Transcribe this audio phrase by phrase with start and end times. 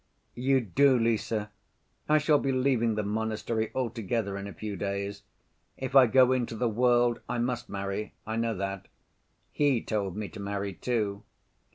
[0.33, 1.31] "You do, Lise.
[2.09, 5.21] I shall be leaving the monastery altogether in a few days.
[5.77, 8.15] If I go into the world, I must marry.
[8.25, 8.87] I know that.
[9.51, 11.21] He told me to marry, too.